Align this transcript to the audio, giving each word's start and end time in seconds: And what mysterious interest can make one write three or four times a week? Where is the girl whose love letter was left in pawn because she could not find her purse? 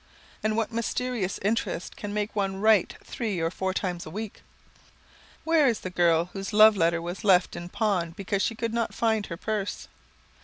And 0.41 0.57
what 0.57 0.71
mysterious 0.71 1.37
interest 1.43 1.95
can 1.95 2.11
make 2.11 2.35
one 2.35 2.59
write 2.59 2.95
three 3.03 3.39
or 3.39 3.51
four 3.51 3.71
times 3.71 4.03
a 4.03 4.09
week? 4.09 4.41
Where 5.43 5.67
is 5.67 5.81
the 5.81 5.91
girl 5.91 6.31
whose 6.33 6.53
love 6.53 6.75
letter 6.75 6.99
was 7.03 7.23
left 7.23 7.55
in 7.55 7.69
pawn 7.69 8.09
because 8.17 8.41
she 8.41 8.55
could 8.55 8.73
not 8.73 8.95
find 8.95 9.27
her 9.27 9.37
purse? 9.37 9.87